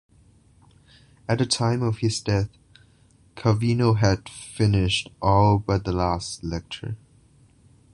[1.29, 2.49] At the time of his death
[3.35, 6.97] Calvino had finished all but the last lecture.